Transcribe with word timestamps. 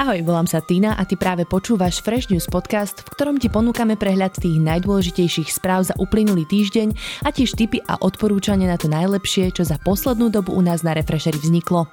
Ahoj, 0.00 0.24
volám 0.24 0.48
sa 0.48 0.64
Tina 0.64 0.96
a 0.96 1.04
ty 1.04 1.12
práve 1.12 1.44
počúvaš 1.44 2.00
Fresh 2.00 2.32
News 2.32 2.48
podcast, 2.48 3.04
v 3.04 3.12
ktorom 3.12 3.36
ti 3.36 3.52
ponúkame 3.52 4.00
prehľad 4.00 4.32
tých 4.32 4.56
najdôležitejších 4.56 5.52
správ 5.52 5.84
za 5.84 5.94
uplynulý 6.00 6.48
týždeň 6.48 6.96
a 7.20 7.28
tiež 7.28 7.52
tipy 7.52 7.84
a 7.84 8.00
odporúčania 8.00 8.64
na 8.64 8.80
to 8.80 8.88
najlepšie, 8.88 9.52
čo 9.52 9.60
za 9.60 9.76
poslednú 9.76 10.32
dobu 10.32 10.56
u 10.56 10.64
nás 10.64 10.80
na 10.80 10.96
Refresheri 10.96 11.36
vzniklo. 11.36 11.92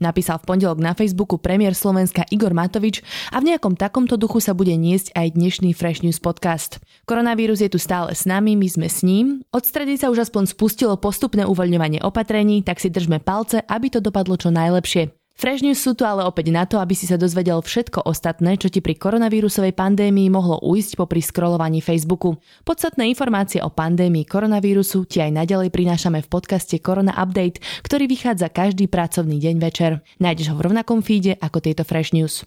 Napísal 0.00 0.40
v 0.40 0.48
pondelok 0.48 0.80
na 0.80 0.96
Facebooku 0.96 1.36
premiér 1.36 1.76
Slovenska 1.76 2.24
Igor 2.32 2.56
Matovič 2.56 3.04
a 3.28 3.36
v 3.36 3.52
nejakom 3.52 3.76
takomto 3.76 4.16
duchu 4.16 4.40
sa 4.40 4.56
bude 4.56 4.72
niesť 4.72 5.12
aj 5.12 5.36
dnešný 5.36 5.76
Fresh 5.76 6.00
News 6.00 6.16
podcast. 6.16 6.80
Koronavírus 7.04 7.60
je 7.60 7.68
tu 7.68 7.76
stále 7.76 8.16
s 8.16 8.24
nami, 8.24 8.56
my 8.56 8.64
sme 8.64 8.88
s 8.88 9.04
ním. 9.04 9.44
Od 9.52 9.60
stredy 9.60 10.00
sa 10.00 10.08
už 10.08 10.24
aspoň 10.24 10.56
spustilo 10.56 10.96
postupné 10.96 11.44
uvoľňovanie 11.44 12.00
opatrení, 12.00 12.64
tak 12.64 12.80
si 12.80 12.88
držme 12.88 13.20
palce, 13.20 13.60
aby 13.60 13.92
to 13.92 14.00
dopadlo 14.00 14.40
čo 14.40 14.48
najlepšie. 14.48 15.19
Fresh 15.40 15.64
News 15.64 15.80
sú 15.80 15.96
tu 15.96 16.04
ale 16.04 16.20
opäť 16.20 16.52
na 16.52 16.68
to, 16.68 16.76
aby 16.76 16.92
si 16.92 17.08
sa 17.08 17.16
dozvedel 17.16 17.64
všetko 17.64 18.04
ostatné, 18.04 18.60
čo 18.60 18.68
ti 18.68 18.84
pri 18.84 18.92
koronavírusovej 18.92 19.72
pandémii 19.72 20.28
mohlo 20.28 20.60
ujsť 20.60 21.00
popri 21.00 21.24
scrollovaní 21.24 21.80
Facebooku. 21.80 22.36
Podstatné 22.60 23.08
informácie 23.08 23.64
o 23.64 23.72
pandémii 23.72 24.28
koronavírusu 24.28 25.08
ti 25.08 25.24
aj 25.24 25.32
naďalej 25.32 25.72
prinášame 25.72 26.20
v 26.20 26.28
podcaste 26.28 26.76
Korona 26.84 27.16
Update, 27.16 27.64
ktorý 27.80 28.04
vychádza 28.04 28.52
každý 28.52 28.84
pracovný 28.92 29.40
deň 29.40 29.56
večer. 29.64 30.04
Nájdeš 30.20 30.52
ho 30.52 30.60
v 30.60 30.68
rovnakom 30.68 31.00
feede 31.00 31.40
ako 31.40 31.64
tieto 31.64 31.88
Fresh 31.88 32.12
News. 32.12 32.44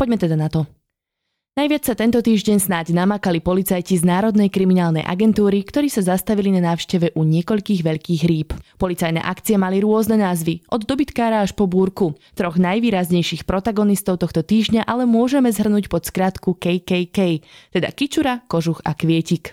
Poďme 0.00 0.16
teda 0.16 0.40
na 0.40 0.48
to. 0.48 0.79
Najviac 1.60 1.84
sa 1.84 1.92
tento 1.92 2.24
týždeň 2.24 2.56
snáď 2.56 2.96
namakali 2.96 3.44
policajti 3.44 4.00
z 4.00 4.08
Národnej 4.08 4.48
kriminálnej 4.48 5.04
agentúry, 5.04 5.60
ktorí 5.60 5.92
sa 5.92 6.00
zastavili 6.00 6.48
na 6.56 6.72
návšteve 6.72 7.12
u 7.12 7.20
niekoľkých 7.20 7.84
veľkých 7.84 8.22
rýb. 8.24 8.56
Policajné 8.80 9.20
akcie 9.20 9.60
mali 9.60 9.84
rôzne 9.84 10.16
názvy, 10.16 10.64
od 10.72 10.88
dobytkára 10.88 11.44
až 11.44 11.52
po 11.52 11.68
búrku. 11.68 12.16
Troch 12.32 12.56
najvýraznejších 12.56 13.44
protagonistov 13.44 14.24
tohto 14.24 14.40
týždňa 14.40 14.88
ale 14.88 15.04
môžeme 15.04 15.52
zhrnúť 15.52 15.92
pod 15.92 16.08
skratku 16.08 16.56
KKK, 16.56 17.44
teda 17.76 17.92
Kičura, 17.92 18.40
Kožuch 18.48 18.80
a 18.80 18.96
Kvietik. 18.96 19.52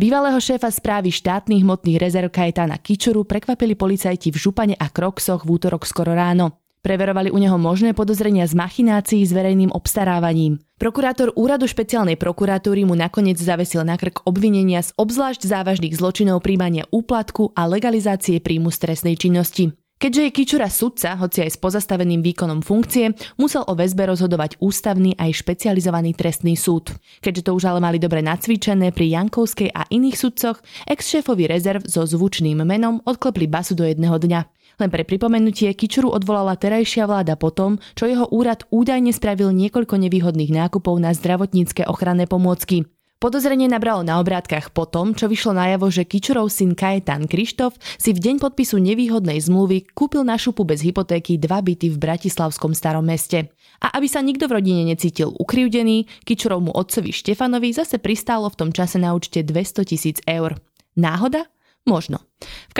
Bývalého 0.00 0.40
šéfa 0.40 0.72
správy 0.72 1.12
štátnych 1.12 1.60
hmotných 1.60 2.00
rezerv 2.00 2.32
Kajetána 2.32 2.80
Kičuru 2.80 3.28
prekvapili 3.28 3.76
policajti 3.76 4.32
v 4.32 4.40
Župane 4.40 4.72
a 4.72 4.88
Kroksoch 4.88 5.44
v 5.44 5.52
útorok 5.52 5.84
skoro 5.84 6.16
ráno. 6.16 6.64
Preverovali 6.80 7.28
u 7.28 7.36
neho 7.36 7.60
možné 7.60 7.92
podozrenia 7.92 8.48
z 8.48 8.56
machinácií 8.56 9.20
s 9.20 9.36
verejným 9.36 9.68
obstarávaním. 9.68 10.64
Prokurátor 10.80 11.28
úradu 11.36 11.68
špeciálnej 11.68 12.16
prokuratúry 12.16 12.88
mu 12.88 12.96
nakoniec 12.96 13.36
zavesil 13.36 13.84
na 13.84 14.00
krk 14.00 14.24
obvinenia 14.24 14.80
z 14.80 14.96
obzvlášť 14.96 15.44
závažných 15.44 15.92
zločinov 15.92 16.40
príjmania 16.40 16.88
úplatku 16.88 17.52
a 17.52 17.68
legalizácie 17.68 18.40
príjmu 18.40 18.72
stresnej 18.72 19.20
činnosti. 19.20 19.76
Keďže 20.00 20.22
je 20.24 20.30
Kičura 20.32 20.72
sudca, 20.72 21.12
hoci 21.20 21.44
aj 21.44 21.52
s 21.52 21.60
pozastaveným 21.60 22.24
výkonom 22.24 22.64
funkcie, 22.64 23.12
musel 23.36 23.68
o 23.68 23.76
väzbe 23.76 24.08
rozhodovať 24.08 24.56
ústavný 24.56 25.12
aj 25.20 25.44
špecializovaný 25.44 26.16
trestný 26.16 26.56
súd. 26.56 26.96
Keďže 27.20 27.44
to 27.44 27.50
už 27.52 27.68
ale 27.68 27.84
mali 27.84 28.00
dobre 28.00 28.24
nacvičené 28.24 28.96
pri 28.96 29.20
Jankovskej 29.20 29.68
a 29.68 29.84
iných 29.92 30.16
sudcoch, 30.16 30.64
ex-šéfovi 30.88 31.44
rezerv 31.44 31.84
so 31.84 32.08
zvučným 32.08 32.64
menom 32.64 33.04
odklepli 33.04 33.44
basu 33.44 33.76
do 33.76 33.84
jedného 33.84 34.16
dňa. 34.16 34.40
Len 34.80 34.88
pre 34.88 35.04
pripomenutie, 35.04 35.68
Kičuru 35.76 36.08
odvolala 36.08 36.56
terajšia 36.56 37.04
vláda 37.04 37.36
potom, 37.36 37.76
čo 37.92 38.08
jeho 38.08 38.24
úrad 38.32 38.64
údajne 38.72 39.12
spravil 39.12 39.52
niekoľko 39.52 40.00
nevýhodných 40.00 40.48
nákupov 40.48 40.96
na 40.96 41.12
zdravotnícke 41.12 41.84
ochranné 41.84 42.24
pomôcky. 42.24 42.88
Podozrenie 43.20 43.68
nabralo 43.68 44.00
na 44.00 44.16
obrátkach 44.16 44.72
po 44.72 44.88
tom, 44.88 45.12
čo 45.12 45.28
vyšlo 45.28 45.52
najavo, 45.52 45.92
že 45.92 46.08
Kičurov 46.08 46.48
syn 46.48 46.72
Kajetan 46.72 47.28
Krištof 47.28 47.76
si 48.00 48.16
v 48.16 48.22
deň 48.24 48.40
podpisu 48.40 48.80
nevýhodnej 48.80 49.36
zmluvy 49.36 49.92
kúpil 49.92 50.24
na 50.24 50.40
šupu 50.40 50.64
bez 50.64 50.80
hypotéky 50.80 51.36
dva 51.36 51.60
byty 51.60 51.92
v 51.92 52.00
Bratislavskom 52.00 52.72
starom 52.72 53.04
meste. 53.04 53.52
A 53.84 53.92
aby 54.00 54.08
sa 54.08 54.24
nikto 54.24 54.48
v 54.48 54.56
rodine 54.64 54.88
necítil 54.88 55.36
ukrivdený, 55.36 56.08
Kičurovmu 56.24 56.72
otcovi 56.72 57.12
Štefanovi 57.12 57.76
zase 57.76 58.00
pristálo 58.00 58.48
v 58.48 58.56
tom 58.56 58.70
čase 58.72 58.96
na 58.96 59.12
účte 59.12 59.44
200 59.44 59.84
tisíc 59.84 60.24
eur. 60.24 60.56
Náhoda? 60.96 61.44
Možno. 61.84 62.24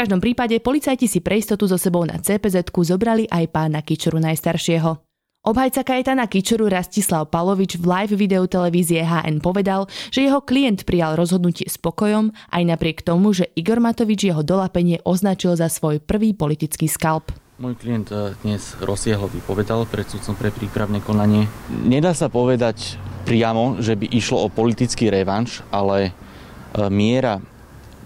V 0.00 0.08
každom 0.08 0.24
prípade 0.24 0.56
policajti 0.64 1.04
si 1.04 1.20
pre 1.20 1.44
istotu 1.44 1.68
so 1.68 1.76
sebou 1.76 2.08
na 2.08 2.16
cpz 2.16 2.72
zobrali 2.72 3.28
aj 3.28 3.52
pána 3.52 3.84
Kičuru 3.84 4.16
najstaršieho. 4.16 4.96
Obhajca 5.44 5.84
Kajetana 5.84 6.24
Kičuru 6.24 6.72
Rastislav 6.72 7.28
Palovič 7.28 7.76
v 7.76 7.84
live 7.84 8.16
videu 8.16 8.48
televízie 8.48 9.04
HN 9.04 9.44
povedal, 9.44 9.92
že 10.08 10.24
jeho 10.24 10.40
klient 10.40 10.88
prijal 10.88 11.20
rozhodnutie 11.20 11.68
s 11.68 11.76
pokojom 11.76 12.32
aj 12.32 12.62
napriek 12.64 13.04
tomu, 13.04 13.36
že 13.36 13.52
Igor 13.52 13.76
Matovič 13.76 14.24
jeho 14.24 14.40
dolapenie 14.40 15.04
označil 15.04 15.52
za 15.52 15.68
svoj 15.68 16.00
prvý 16.00 16.32
politický 16.32 16.88
skalp. 16.88 17.28
Môj 17.60 17.76
klient 17.76 18.08
eh, 18.08 18.32
dnes 18.40 18.80
rozsiehlo 18.80 19.28
vypovedal 19.28 19.84
pred 19.84 20.08
sudcom 20.08 20.32
pre 20.32 20.48
prípravné 20.48 21.04
konanie. 21.04 21.44
Nedá 21.68 22.16
sa 22.16 22.32
povedať 22.32 22.96
priamo, 23.28 23.76
že 23.84 24.00
by 24.00 24.16
išlo 24.16 24.40
o 24.40 24.48
politický 24.48 25.12
revanš, 25.12 25.60
ale 25.68 26.08
eh, 26.08 26.88
miera 26.88 27.36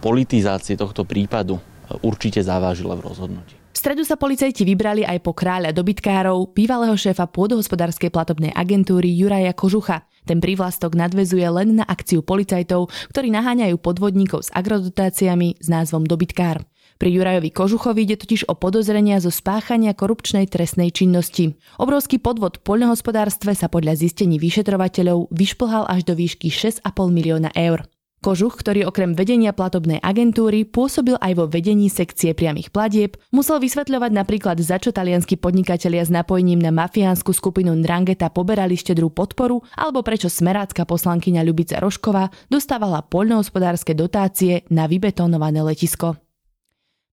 politizácie 0.03 0.75
tohto 0.75 1.07
prípadu 1.07 1.63
určite 2.03 2.41
zavážila 2.41 2.97
v 2.97 3.05
rozhodnutí. 3.11 3.55
V 3.75 3.83
stredu 3.83 4.07
sa 4.07 4.15
policajti 4.15 4.63
vybrali 4.63 5.03
aj 5.03 5.19
po 5.27 5.35
kráľa 5.35 5.75
dobytkárov, 5.75 6.55
bývalého 6.55 6.95
šéfa 6.95 7.27
pôdohospodárskej 7.27 8.15
platobnej 8.15 8.55
agentúry 8.55 9.11
Juraja 9.11 9.51
Kožucha. 9.51 10.07
Ten 10.23 10.39
prívlastok 10.39 10.95
nadvezuje 10.95 11.43
len 11.51 11.83
na 11.83 11.85
akciu 11.85 12.23
policajtov, 12.23 12.89
ktorí 13.11 13.35
naháňajú 13.35 13.77
podvodníkov 13.83 14.47
s 14.47 14.51
agrodotáciami 14.55 15.59
s 15.59 15.67
názvom 15.67 16.07
dobytkár. 16.07 16.63
Pri 16.95 17.11
Jurajovi 17.11 17.51
Kožuchovi 17.51 18.07
ide 18.07 18.15
totiž 18.15 18.47
o 18.47 18.55
podozrenia 18.55 19.19
zo 19.19 19.35
spáchania 19.35 19.99
korupčnej 19.99 20.47
trestnej 20.47 20.95
činnosti. 20.95 21.59
Obrovský 21.83 22.23
podvod 22.23 22.63
v 22.63 22.71
poľnohospodárstve 22.71 23.59
sa 23.59 23.67
podľa 23.67 23.99
zistení 23.99 24.39
vyšetrovateľov 24.39 25.35
vyšplhal 25.35 25.91
až 25.91 26.07
do 26.07 26.15
výšky 26.15 26.55
6,5 26.55 26.87
milióna 27.11 27.51
eur. 27.59 27.83
Kožuch, 28.25 28.57
ktorý 28.57 28.89
okrem 28.89 29.13
vedenia 29.13 29.53
platobnej 29.53 30.01
agentúry 30.01 30.65
pôsobil 30.65 31.13
aj 31.21 31.37
vo 31.37 31.45
vedení 31.45 31.93
sekcie 31.93 32.33
priamých 32.33 32.73
platieb, 32.73 33.21
musel 33.29 33.61
vysvetľovať 33.61 34.17
napríklad, 34.17 34.57
za 34.65 34.81
čo 34.81 34.97
talianskí 34.97 35.37
podnikatelia 35.37 36.01
s 36.01 36.09
napojením 36.09 36.57
na 36.57 36.73
mafiánsku 36.73 37.37
skupinu 37.37 37.77
Nrangeta 37.77 38.33
poberali 38.33 38.81
štedrú 38.81 39.13
podporu, 39.13 39.61
alebo 39.77 40.01
prečo 40.01 40.33
smerácka 40.33 40.89
poslankyňa 40.89 41.45
Ľubica 41.45 41.77
Rošková 41.85 42.33
dostávala 42.49 43.05
poľnohospodárske 43.05 43.93
dotácie 43.93 44.65
na 44.73 44.89
vybetonované 44.89 45.61
letisko. 45.61 46.24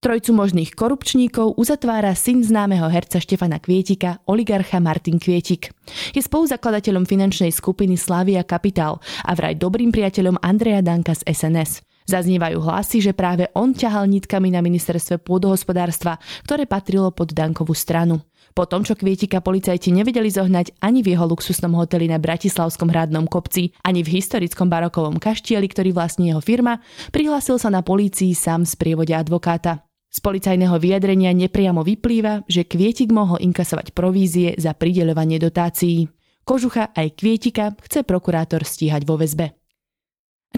Trojcu 0.02 0.34
možných 0.34 0.74
korupčníkov 0.74 1.62
uzatvára 1.62 2.18
syn 2.18 2.42
známeho 2.42 2.90
herca 2.90 3.22
Štefana 3.22 3.62
Kvietika, 3.62 4.18
oligarcha 4.26 4.82
Martin 4.82 5.22
Kvietik. 5.22 5.70
Je 6.18 6.26
spoluzakladateľom 6.26 7.06
finančnej 7.06 7.54
skupiny 7.54 8.02
Slavia 8.02 8.42
Capital 8.42 8.98
a 9.22 9.38
vraj 9.38 9.54
dobrým 9.62 9.94
priateľom 9.94 10.42
Andreja 10.42 10.82
Danka 10.82 11.14
z 11.14 11.22
SNS. 11.30 11.86
Zaznievajú 12.10 12.66
hlasy, 12.66 12.98
že 12.98 13.14
práve 13.14 13.46
on 13.54 13.78
ťahal 13.78 14.10
nitkami 14.10 14.50
na 14.50 14.66
ministerstve 14.66 15.22
pôdohospodárstva, 15.22 16.18
ktoré 16.50 16.66
patrilo 16.66 17.14
pod 17.14 17.38
Dankovú 17.38 17.78
stranu. 17.78 18.26
Po 18.58 18.66
tom, 18.66 18.82
čo 18.82 18.98
Kvietika 18.98 19.38
policajti 19.38 19.94
nevedeli 19.94 20.34
zohnať 20.34 20.82
ani 20.82 21.06
v 21.06 21.14
jeho 21.14 21.30
luxusnom 21.30 21.78
hoteli 21.78 22.10
na 22.10 22.18
Bratislavskom 22.18 22.90
hradnom 22.90 23.30
kopci, 23.30 23.78
ani 23.86 24.02
v 24.02 24.18
historickom 24.18 24.66
barokovom 24.66 25.22
kaštieli, 25.22 25.70
ktorý 25.70 25.94
vlastní 25.94 26.34
jeho 26.34 26.42
firma, 26.42 26.82
prihlásil 27.14 27.62
sa 27.62 27.70
na 27.70 27.86
polícii 27.86 28.34
sám 28.34 28.66
z 28.66 28.74
prievode 28.82 29.14
advokáta. 29.14 29.91
Z 30.12 30.20
policajného 30.20 30.76
vyjadrenia 30.76 31.32
nepriamo 31.32 31.88
vyplýva, 31.88 32.44
že 32.44 32.68
Kvietik 32.68 33.16
mohol 33.16 33.40
inkasovať 33.40 33.96
provízie 33.96 34.60
za 34.60 34.76
prideľovanie 34.76 35.40
dotácií. 35.40 36.12
Kožucha 36.44 36.92
aj 36.92 37.16
Kvietika 37.16 37.72
chce 37.80 38.04
prokurátor 38.04 38.68
stíhať 38.68 39.08
vo 39.08 39.16
väzbe. 39.16 39.61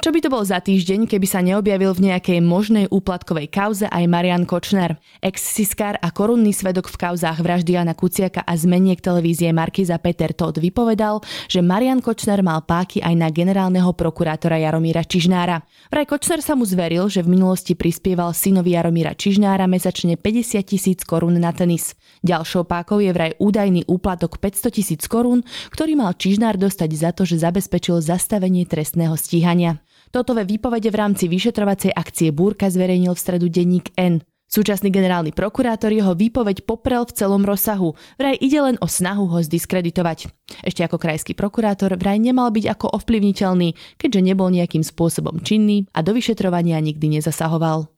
Čo 0.03 0.09
by 0.09 0.19
to 0.25 0.33
bol 0.33 0.41
za 0.41 0.57
týždeň, 0.57 1.05
keby 1.05 1.27
sa 1.29 1.45
neobjavil 1.45 1.93
v 1.93 2.11
nejakej 2.11 2.41
možnej 2.41 2.89
úplatkovej 2.89 3.47
kauze 3.47 3.85
aj 3.85 4.03
Marian 4.09 4.43
Kočner, 4.43 4.97
ex-siskár 5.21 6.01
a 6.01 6.09
korunný 6.09 6.49
svedok 6.49 6.89
v 6.89 6.97
kauzách 6.97 7.37
vraždy 7.39 7.77
Jana 7.77 7.93
Kuciaka 7.93 8.41
a 8.41 8.57
zmeniek 8.57 8.97
televízie 8.97 9.53
Markiza 9.53 10.01
Peter 10.01 10.33
Todd 10.33 10.57
vypovedal, 10.57 11.21
že 11.45 11.61
Marian 11.61 12.01
Kočner 12.01 12.41
mal 12.41 12.65
páky 12.65 13.05
aj 13.05 13.13
na 13.13 13.29
generálneho 13.29 13.93
prokurátora 13.93 14.57
Jaromíra 14.57 15.05
Čižnára. 15.05 15.61
Vraj 15.93 16.09
Kočner 16.09 16.41
sa 16.41 16.57
mu 16.57 16.65
zveril, 16.65 17.05
že 17.05 17.21
v 17.21 17.37
minulosti 17.37 17.77
prispieval 17.77 18.33
synovi 18.33 18.73
Jaromíra 18.73 19.13
Čižnára 19.13 19.69
mesačne 19.69 20.17
50 20.17 20.57
tisíc 20.65 21.05
korún 21.05 21.37
na 21.37 21.53
tenis. 21.53 21.93
Ďalšou 22.25 22.65
pákou 22.65 22.97
je 22.97 23.13
vraj 23.13 23.37
údajný 23.37 23.85
úplatok 23.85 24.41
500 24.41 24.73
tisíc 24.73 25.05
korún, 25.05 25.45
ktorý 25.69 25.93
mal 25.93 26.17
Čižnár 26.17 26.57
dostať 26.57 26.89
za 26.97 27.13
to, 27.13 27.29
že 27.29 27.45
zabezpečil 27.45 28.01
zastavenie 28.01 28.65
trestného 28.65 29.13
stíhania. 29.13 29.82
Toto 30.13 30.37
ve 30.37 30.45
výpovede 30.45 30.93
v 30.93 30.99
rámci 31.01 31.25
vyšetrovacej 31.25 31.89
akcie 31.89 32.29
Búrka 32.29 32.69
zverejnil 32.69 33.17
v 33.17 33.23
stredu 33.25 33.49
denník 33.49 33.97
N. 33.97 34.21
Súčasný 34.45 34.93
generálny 34.93 35.33
prokurátor 35.33 35.89
jeho 35.89 36.13
výpoveď 36.13 36.69
poprel 36.69 37.09
v 37.09 37.17
celom 37.17 37.41
rozsahu. 37.41 37.97
Vraj 38.21 38.37
ide 38.37 38.61
len 38.61 38.77
o 38.77 38.85
snahu 38.85 39.25
ho 39.25 39.41
zdiskreditovať. 39.41 40.29
Ešte 40.61 40.85
ako 40.85 41.01
krajský 41.01 41.33
prokurátor 41.33 41.97
vraj 41.97 42.21
nemal 42.21 42.53
byť 42.53 42.65
ako 42.77 42.93
ovplyvniteľný, 43.01 43.73
keďže 43.97 44.21
nebol 44.21 44.53
nejakým 44.53 44.85
spôsobom 44.85 45.41
činný 45.41 45.89
a 45.97 46.05
do 46.05 46.13
vyšetrovania 46.13 46.77
nikdy 46.77 47.17
nezasahoval. 47.17 47.92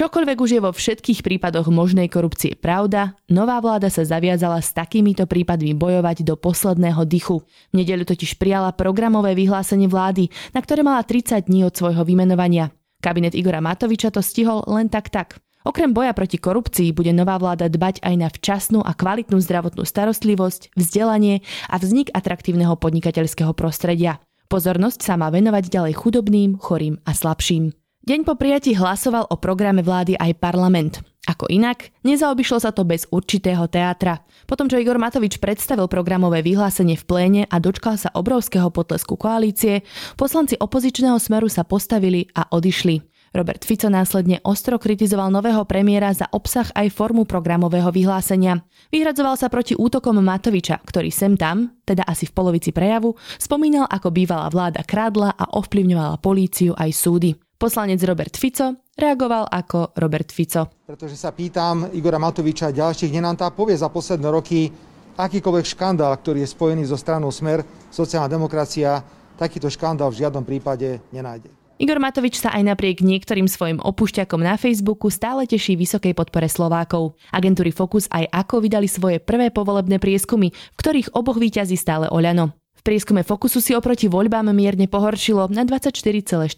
Čokoľvek 0.00 0.38
už 0.40 0.50
je 0.56 0.64
vo 0.64 0.72
všetkých 0.72 1.20
prípadoch 1.20 1.68
možnej 1.68 2.08
korupcie 2.08 2.56
pravda, 2.56 3.20
nová 3.28 3.60
vláda 3.60 3.92
sa 3.92 4.00
zaviazala 4.00 4.64
s 4.64 4.72
takýmito 4.72 5.28
prípadmi 5.28 5.76
bojovať 5.76 6.24
do 6.24 6.40
posledného 6.40 7.04
dychu. 7.04 7.44
V 7.44 7.84
nedeľu 7.84 8.08
totiž 8.08 8.40
prijala 8.40 8.72
programové 8.72 9.36
vyhlásenie 9.36 9.92
vlády, 9.92 10.32
na 10.56 10.64
ktoré 10.64 10.80
mala 10.80 11.04
30 11.04 11.52
dní 11.52 11.68
od 11.68 11.76
svojho 11.76 12.00
vymenovania. 12.08 12.72
Kabinet 13.04 13.36
Igora 13.36 13.60
Matoviča 13.60 14.08
to 14.08 14.24
stihol 14.24 14.64
len 14.72 14.88
tak 14.88 15.12
tak. 15.12 15.36
Okrem 15.68 15.92
boja 15.92 16.16
proti 16.16 16.40
korupcii 16.40 16.96
bude 16.96 17.12
nová 17.12 17.36
vláda 17.36 17.68
dbať 17.68 18.00
aj 18.00 18.14
na 18.16 18.32
včasnú 18.32 18.80
a 18.80 18.96
kvalitnú 18.96 19.36
zdravotnú 19.36 19.84
starostlivosť, 19.84 20.80
vzdelanie 20.80 21.44
a 21.68 21.76
vznik 21.76 22.08
atraktívneho 22.16 22.72
podnikateľského 22.80 23.52
prostredia. 23.52 24.16
Pozornosť 24.48 25.04
sa 25.04 25.20
má 25.20 25.28
venovať 25.28 25.68
ďalej 25.68 25.92
chudobným, 26.00 26.56
chorým 26.56 26.96
a 27.04 27.12
slabším. 27.12 27.76
Deň 28.10 28.26
po 28.26 28.34
prijatí 28.34 28.74
hlasoval 28.74 29.30
o 29.30 29.38
programe 29.38 29.86
vlády 29.86 30.18
aj 30.18 30.42
parlament. 30.42 30.98
Ako 31.30 31.46
inak, 31.46 31.94
nezaobišlo 32.02 32.58
sa 32.58 32.74
to 32.74 32.82
bez 32.82 33.06
určitého 33.06 33.70
teatra. 33.70 34.26
Potom, 34.50 34.66
čo 34.66 34.82
Igor 34.82 34.98
Matovič 34.98 35.38
predstavil 35.38 35.86
programové 35.86 36.42
vyhlásenie 36.42 36.98
v 36.98 37.06
pléne 37.06 37.42
a 37.46 37.62
dočkal 37.62 37.94
sa 37.94 38.10
obrovského 38.10 38.66
potlesku 38.74 39.14
koalície, 39.14 39.86
poslanci 40.18 40.58
opozičného 40.58 41.22
smeru 41.22 41.46
sa 41.46 41.62
postavili 41.62 42.26
a 42.34 42.50
odišli. 42.50 42.98
Robert 43.30 43.62
Fico 43.62 43.86
následne 43.86 44.42
ostro 44.42 44.74
kritizoval 44.82 45.30
nového 45.30 45.62
premiéra 45.62 46.10
za 46.10 46.26
obsah 46.34 46.66
aj 46.74 46.90
formu 46.90 47.30
programového 47.30 47.94
vyhlásenia. 47.94 48.58
Vyhradzoval 48.90 49.38
sa 49.38 49.46
proti 49.46 49.78
útokom 49.78 50.18
Matoviča, 50.18 50.82
ktorý 50.82 51.14
sem 51.14 51.38
tam, 51.38 51.78
teda 51.86 52.02
asi 52.10 52.26
v 52.26 52.34
polovici 52.34 52.74
prejavu, 52.74 53.14
spomínal, 53.38 53.86
ako 53.86 54.10
bývalá 54.10 54.50
vláda 54.50 54.82
krádla 54.82 55.30
a 55.38 55.54
ovplyvňovala 55.54 56.18
políciu 56.18 56.74
aj 56.74 56.90
súdy. 56.90 57.38
Poslanec 57.60 58.00
Robert 58.08 58.40
Fico 58.40 58.88
reagoval 58.96 59.44
ako 59.44 59.92
Robert 60.00 60.32
Fico. 60.32 60.80
Pretože 60.88 61.12
sa 61.12 61.28
pýtam 61.28 61.92
Igora 61.92 62.16
Matoviča 62.16 62.72
a 62.72 62.76
ďalších, 62.76 63.12
nenám 63.12 63.36
tá 63.36 63.52
povie 63.52 63.76
za 63.76 63.92
posledné 63.92 64.32
roky 64.32 64.72
akýkoľvek 65.20 65.66
škandál, 65.68 66.16
ktorý 66.16 66.40
je 66.40 66.48
spojený 66.56 66.88
so 66.88 66.96
stranou 66.96 67.28
Smer, 67.28 67.60
sociálna 67.92 68.32
demokracia, 68.32 69.04
takýto 69.36 69.68
škandál 69.68 70.08
v 70.08 70.24
žiadnom 70.24 70.40
prípade 70.40 71.04
nenájde. 71.12 71.52
Igor 71.80 72.00
Matovič 72.00 72.40
sa 72.40 72.52
aj 72.56 72.64
napriek 72.64 73.04
niektorým 73.04 73.48
svojim 73.48 73.80
opúšťakom 73.80 74.40
na 74.40 74.60
Facebooku 74.60 75.12
stále 75.12 75.48
teší 75.48 75.80
vysokej 75.80 76.12
podpore 76.12 76.48
Slovákov. 76.48 77.16
Agentúry 77.28 77.72
Focus 77.72 78.08
aj 78.08 78.28
ako 78.28 78.64
vydali 78.64 78.88
svoje 78.88 79.20
prvé 79.20 79.48
povolebné 79.48 79.96
prieskumy, 79.96 80.52
v 80.52 80.76
ktorých 80.80 81.16
oboch 81.16 81.40
výťazí 81.40 81.80
stále 81.80 82.08
Oľano. 82.08 82.59
V 82.80 82.88
prieskume 82.88 83.20
Fokusu 83.20 83.60
si 83.60 83.76
oproti 83.76 84.08
voľbám 84.08 84.56
mierne 84.56 84.88
pohoršilo 84.88 85.52
na 85.52 85.68
24,4%. 85.68 86.48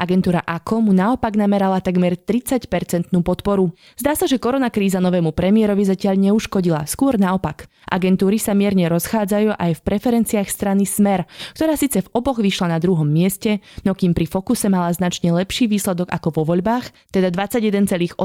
Agentúra 0.00 0.40
AKO 0.40 0.80
mu 0.80 0.96
naopak 0.96 1.36
namerala 1.36 1.84
takmer 1.84 2.16
30-percentnú 2.16 3.20
podporu. 3.20 3.76
Zdá 4.00 4.16
sa, 4.16 4.24
že 4.24 4.40
koronakríza 4.40 4.96
novému 5.04 5.36
premiérovi 5.36 5.84
zatiaľ 5.84 6.32
neuškodila, 6.32 6.88
skôr 6.88 7.20
naopak. 7.20 7.68
Agentúry 7.92 8.40
sa 8.40 8.56
mierne 8.56 8.88
rozchádzajú 8.88 9.52
aj 9.60 9.72
v 9.76 9.84
preferenciách 9.84 10.48
strany 10.48 10.88
Smer, 10.88 11.28
ktorá 11.52 11.76
síce 11.76 12.00
v 12.00 12.08
oboch 12.16 12.40
vyšla 12.40 12.72
na 12.72 12.80
druhom 12.80 13.04
mieste, 13.04 13.60
no 13.84 13.92
kým 13.92 14.16
pri 14.16 14.24
Fokuse 14.24 14.72
mala 14.72 14.88
značne 14.96 15.28
lepší 15.36 15.68
výsledok 15.68 16.08
ako 16.08 16.40
vo 16.40 16.56
voľbách, 16.56 17.12
teda 17.12 17.28
21,8%, 17.28 18.16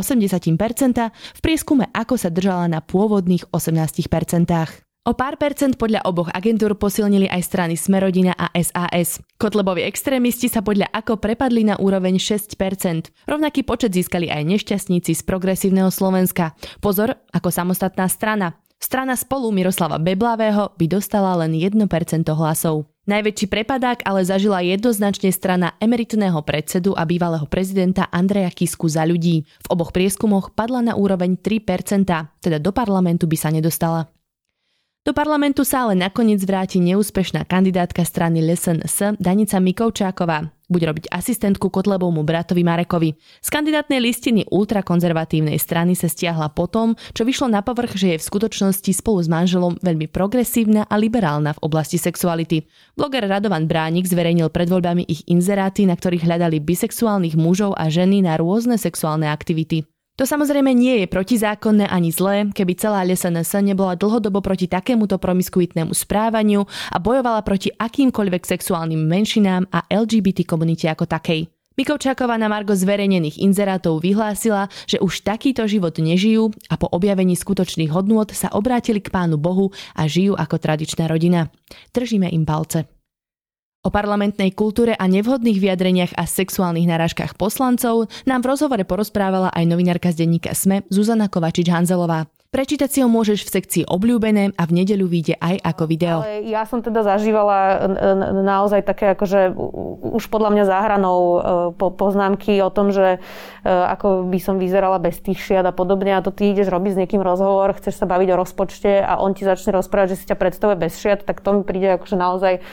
v 1.11 1.39
prieskume 1.43 1.91
ako 1.91 2.15
sa 2.15 2.31
držala 2.31 2.71
na 2.71 2.79
pôvodných 2.79 3.51
18%. 3.51 4.84
O 5.05 5.13
pár 5.13 5.37
percent 5.37 5.77
podľa 5.77 6.01
oboch 6.09 6.33
agentúr 6.33 6.73
posilnili 6.73 7.29
aj 7.29 7.45
strany 7.45 7.77
Smerodina 7.77 8.33
a 8.33 8.49
SAS. 8.57 9.21
Kotlebovi 9.37 9.85
extrémisti 9.85 10.49
sa 10.49 10.65
podľa 10.65 10.89
ako 10.89 11.21
prepadli 11.21 11.61
na 11.61 11.77
úroveň 11.77 12.17
6%. 12.17 12.57
Rovnaký 13.29 13.61
počet 13.61 13.93
získali 13.93 14.33
aj 14.33 14.41
nešťastníci 14.41 15.13
z 15.13 15.21
progresívneho 15.21 15.93
Slovenska. 15.93 16.57
Pozor, 16.81 17.21
ako 17.29 17.53
samostatná 17.53 18.09
strana. 18.09 18.57
Strana 18.81 19.13
spolu 19.13 19.53
Miroslava 19.53 20.01
Beblavého 20.01 20.73
by 20.73 20.85
dostala 20.89 21.37
len 21.37 21.53
1% 21.53 21.77
hlasov. 22.25 22.89
Najväčší 23.05 23.45
prepadák 23.45 24.01
ale 24.09 24.25
zažila 24.25 24.65
jednoznačne 24.65 25.29
strana 25.29 25.77
emeritného 25.77 26.41
predsedu 26.41 26.97
a 26.97 27.05
bývalého 27.05 27.45
prezidenta 27.45 28.09
Andreja 28.09 28.49
Kisku 28.49 28.89
za 28.89 29.05
ľudí. 29.05 29.45
V 29.45 29.67
oboch 29.69 29.93
prieskumoch 29.93 30.57
padla 30.57 30.81
na 30.81 30.97
úroveň 30.97 31.37
3%, 31.37 32.09
teda 32.41 32.57
do 32.57 32.73
parlamentu 32.73 33.29
by 33.29 33.37
sa 33.37 33.53
nedostala. 33.53 34.09
Do 35.05 35.13
parlamentu 35.13 35.61
sa 35.61 35.85
ale 35.85 35.93
nakoniec 35.93 36.41
vráti 36.41 36.81
neúspešná 36.81 37.45
kandidátka 37.45 38.01
strany 38.01 38.41
LSNS 38.41 39.21
Danica 39.21 39.61
Mikovčáková. 39.61 40.49
Bude 40.65 40.89
robiť 40.89 41.13
asistentku 41.13 41.69
Kotlebovmu 41.69 42.25
bratovi 42.25 42.65
Marekovi. 42.65 43.13
Z 43.37 43.53
kandidátnej 43.53 44.01
listiny 44.01 44.49
ultrakonzervatívnej 44.49 45.61
strany 45.61 45.93
sa 45.93 46.09
stiahla 46.09 46.49
potom, 46.49 46.97
čo 47.13 47.21
vyšlo 47.21 47.53
na 47.53 47.61
povrch, 47.61 47.93
že 47.93 48.17
je 48.17 48.21
v 48.25 48.27
skutočnosti 48.33 48.91
spolu 48.97 49.21
s 49.21 49.29
manželom 49.29 49.77
veľmi 49.77 50.09
progresívna 50.09 50.89
a 50.89 50.97
liberálna 50.97 51.53
v 51.53 51.61
oblasti 51.69 52.01
sexuality. 52.01 52.65
Bloger 52.97 53.29
Radovan 53.29 53.69
Bránik 53.69 54.09
zverejnil 54.09 54.49
pred 54.49 54.73
voľbami 54.73 55.05
ich 55.05 55.21
inzeráty, 55.29 55.85
na 55.85 55.93
ktorých 55.93 56.25
hľadali 56.25 56.57
bisexuálnych 56.65 57.37
mužov 57.37 57.77
a 57.77 57.93
ženy 57.93 58.25
na 58.25 58.41
rôzne 58.41 58.81
sexuálne 58.81 59.29
aktivity. 59.29 59.85
To 60.15 60.23
samozrejme 60.23 60.71
nie 60.71 61.03
je 61.03 61.11
protizákonné 61.11 61.91
ani 61.91 62.07
zlé, 62.07 62.47
keby 62.47 62.79
celá 62.79 63.03
LSNS 63.03 63.59
nebola 63.59 63.99
dlhodobo 63.99 64.39
proti 64.39 64.71
takémuto 64.71 65.19
promiskuitnému 65.19 65.91
správaniu 65.91 66.63
a 66.95 66.97
bojovala 67.03 67.43
proti 67.43 67.75
akýmkoľvek 67.75 68.47
sexuálnym 68.47 69.03
menšinám 69.03 69.67
a 69.75 69.83
LGBT 69.91 70.47
komunite 70.47 70.87
ako 70.87 71.03
takej. 71.03 71.51
Mikovčáková 71.75 72.39
na 72.39 72.47
Margo 72.47 72.71
zverejnených 72.71 73.43
inzerátov 73.43 73.99
vyhlásila, 73.99 74.71
že 74.87 75.03
už 75.03 75.27
takýto 75.27 75.67
život 75.67 75.99
nežijú 75.99 76.47
a 76.71 76.79
po 76.79 76.87
objavení 76.87 77.35
skutočných 77.35 77.91
hodnôt 77.91 78.31
sa 78.31 78.47
obrátili 78.55 79.03
k 79.03 79.11
Pánu 79.11 79.35
Bohu 79.35 79.75
a 79.99 80.07
žijú 80.07 80.39
ako 80.39 80.55
tradičná 80.55 81.11
rodina. 81.11 81.51
Držíme 81.91 82.31
im 82.31 82.47
palce. 82.47 82.94
O 83.85 83.93
parlamentnej 83.93 84.49
kultúre 84.49 84.97
a 84.97 85.05
nevhodných 85.05 85.61
vyjadreniach 85.61 86.17
a 86.17 86.25
sexuálnych 86.25 86.89
narážkach 86.89 87.37
poslancov 87.37 88.09
nám 88.25 88.41
v 88.41 88.49
rozhovore 88.49 88.81
porozprávala 88.81 89.53
aj 89.53 89.61
novinárka 89.69 90.09
z 90.09 90.25
denníka 90.25 90.57
SME 90.57 90.89
Zuzana 90.89 91.29
Kovačič-Hanzelová. 91.29 92.25
Prečítať 92.49 92.89
si 92.89 92.99
ho 93.05 93.09
môžeš 93.11 93.45
v 93.45 93.51
sekcii 93.51 93.83
obľúbené 93.85 94.57
a 94.57 94.63
v 94.65 94.71
nedeľu 94.79 95.05
vyjde 95.05 95.35
aj 95.37 95.61
ako 95.61 95.83
video. 95.85 96.23
Ale 96.23 96.49
ja 96.49 96.65
som 96.65 96.81
teda 96.81 97.05
zažívala 97.05 97.85
naozaj 98.41 98.81
také 98.81 99.13
akože 99.13 99.53
už 100.15 100.23
podľa 100.33 100.49
mňa 100.55 100.63
záhranou 100.63 101.19
e, 101.19 101.39
poznámky 101.75 102.63
o 102.63 102.71
tom, 102.71 102.89
že 102.95 103.19
e, 103.19 103.69
ako 103.69 104.31
by 104.31 104.39
som 104.39 104.55
vyzerala 104.55 105.03
bez 105.03 105.19
tých 105.19 105.35
šiat 105.35 105.67
a 105.67 105.75
podobne 105.75 106.15
a 106.15 106.23
to 106.23 106.31
ty 106.31 106.55
ideš 106.55 106.71
robiť 106.71 106.91
s 106.95 106.99
niekým 107.03 107.19
rozhovor, 107.19 107.75
chceš 107.75 107.99
sa 107.99 108.07
baviť 108.07 108.33
o 108.33 108.39
rozpočte 108.39 109.03
a 109.03 109.19
on 109.19 109.35
ti 109.35 109.43
začne 109.43 109.75
rozprávať, 109.75 110.15
že 110.15 110.19
si 110.23 110.29
ťa 110.31 110.39
predstavuje 110.39 110.79
bez 110.79 110.95
šiat, 110.95 111.27
tak 111.27 111.43
to 111.43 111.59
mi 111.59 111.61
príde 111.67 111.99
akože 111.99 112.15
naozaj 112.15 112.63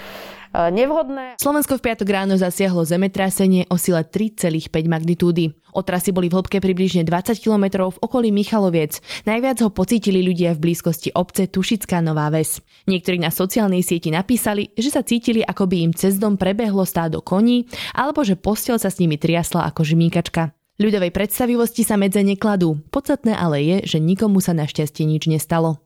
nevhodné. 0.53 1.41
Slovensko 1.41 1.81
v 1.81 1.85
piatok 1.89 2.09
ráno 2.13 2.35
zasiahlo 2.37 2.85
zemetrasenie 2.85 3.67
o 3.73 3.81
sile 3.81 4.05
3,5 4.05 4.69
magnitúdy. 4.89 5.57
Otrasy 5.73 6.13
boli 6.13 6.29
v 6.29 6.37
hĺbke 6.37 6.61
približne 6.61 7.09
20 7.09 7.41
km 7.41 7.89
v 7.89 7.99
okolí 8.05 8.29
Michaloviec. 8.29 9.01
Najviac 9.25 9.65
ho 9.65 9.73
pocítili 9.73 10.21
ľudia 10.21 10.53
v 10.53 10.69
blízkosti 10.69 11.17
obce 11.17 11.49
Tušická 11.49 12.05
Nová 12.05 12.29
Ves. 12.29 12.61
Niektorí 12.85 13.17
na 13.17 13.33
sociálnej 13.33 13.81
sieti 13.81 14.13
napísali, 14.13 14.69
že 14.77 14.93
sa 14.93 15.01
cítili, 15.01 15.41
ako 15.41 15.65
by 15.65 15.77
im 15.89 15.93
cez 15.97 16.21
dom 16.21 16.37
prebehlo 16.37 16.85
stádo 16.85 17.25
koní, 17.25 17.65
alebo 17.97 18.21
že 18.21 18.37
postel 18.37 18.77
sa 18.77 18.93
s 18.93 19.01
nimi 19.01 19.17
triasla 19.17 19.65
ako 19.73 19.89
žmýkačka. 19.89 20.53
Ľudovej 20.81 21.13
predstavivosti 21.13 21.85
sa 21.85 22.01
medze 22.01 22.25
nekladú. 22.25 22.81
Podstatné 22.89 23.37
ale 23.37 23.61
je, 23.61 23.77
že 23.97 23.99
nikomu 24.01 24.41
sa 24.41 24.57
našťastie 24.57 25.05
nič 25.05 25.29
nestalo. 25.29 25.82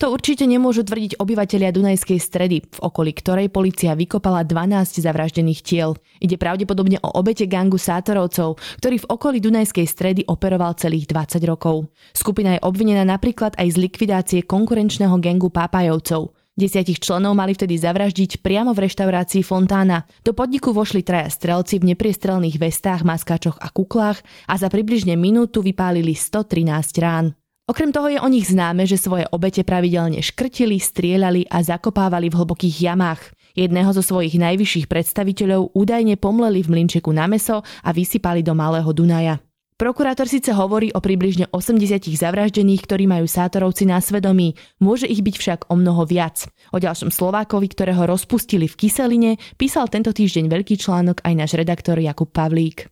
To 0.00 0.08
určite 0.16 0.48
nemôžu 0.48 0.80
tvrdiť 0.80 1.20
obyvatelia 1.20 1.68
Dunajskej 1.68 2.16
stredy, 2.16 2.64
v 2.64 2.78
okolí 2.80 3.12
ktorej 3.12 3.52
policia 3.52 3.92
vykopala 3.92 4.48
12 4.48 4.96
zavraždených 4.96 5.60
tiel. 5.60 5.92
Ide 6.24 6.40
pravdepodobne 6.40 6.96
o 7.04 7.12
obete 7.20 7.44
gangu 7.44 7.76
sátorovcov, 7.76 8.56
ktorý 8.80 8.96
v 9.04 9.08
okolí 9.12 9.38
Dunajskej 9.44 9.84
stredy 9.84 10.20
operoval 10.24 10.80
celých 10.80 11.04
20 11.04 11.44
rokov. 11.44 11.92
Skupina 12.16 12.56
je 12.56 12.64
obvinená 12.64 13.04
napríklad 13.04 13.52
aj 13.60 13.76
z 13.76 13.76
likvidácie 13.76 14.40
konkurenčného 14.48 15.20
gangu 15.20 15.52
Pápajovcov. 15.52 16.32
Desiatich 16.56 17.00
členov 17.00 17.32
mali 17.36 17.56
vtedy 17.56 17.80
zavraždiť 17.80 18.44
priamo 18.44 18.76
v 18.76 18.84
reštaurácii 18.84 19.40
Fontána. 19.40 20.04
Do 20.20 20.36
podniku 20.36 20.76
vošli 20.76 21.00
traja 21.00 21.32
strelci 21.32 21.80
v 21.80 21.92
nepriestrelných 21.94 22.60
vestách, 22.60 23.00
maskáčoch 23.00 23.56
a 23.56 23.72
kuklách 23.72 24.20
a 24.44 24.54
za 24.60 24.68
približne 24.68 25.16
minútu 25.16 25.64
vypálili 25.64 26.12
113 26.12 27.00
rán. 27.00 27.32
Okrem 27.70 27.94
toho 27.94 28.10
je 28.10 28.18
o 28.18 28.26
nich 28.26 28.50
známe, 28.50 28.82
že 28.82 28.98
svoje 28.98 29.30
obete 29.30 29.62
pravidelne 29.62 30.18
škrtili, 30.18 30.82
strieľali 30.82 31.46
a 31.46 31.62
zakopávali 31.62 32.26
v 32.26 32.42
hlbokých 32.42 32.90
jamách. 32.90 33.30
Jedného 33.54 33.94
zo 33.94 34.02
svojich 34.02 34.42
najvyšších 34.42 34.90
predstaviteľov 34.90 35.78
údajne 35.78 36.18
pomleli 36.18 36.66
v 36.66 36.74
mlinčeku 36.74 37.14
na 37.14 37.30
meso 37.30 37.62
a 37.62 37.94
vysypali 37.94 38.42
do 38.42 38.58
Malého 38.58 38.90
Dunaja. 38.90 39.38
Prokurátor 39.78 40.26
síce 40.26 40.50
hovorí 40.50 40.90
o 40.90 40.98
približne 40.98 41.46
80 41.54 42.10
zavraždených, 42.10 42.82
ktorí 42.90 43.06
majú 43.06 43.30
sátorovci 43.30 43.86
na 43.86 44.02
svedomí, 44.02 44.58
môže 44.82 45.06
ich 45.06 45.22
byť 45.22 45.36
však 45.38 45.60
o 45.70 45.78
mnoho 45.78 46.02
viac. 46.10 46.50
O 46.74 46.82
ďalšom 46.82 47.14
Slovákovi, 47.14 47.70
ktorého 47.70 48.02
rozpustili 48.02 48.66
v 48.66 48.76
kyseline, 48.76 49.32
písal 49.54 49.86
tento 49.86 50.10
týždeň 50.10 50.50
veľký 50.50 50.74
článok 50.74 51.22
aj 51.22 51.34
náš 51.38 51.54
redaktor 51.54 52.02
Jakub 52.02 52.34
Pavlík. 52.34 52.90